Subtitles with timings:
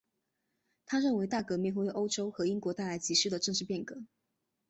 [0.83, 4.01] 他认为大革命会为欧洲和英国带来急需的政治变革。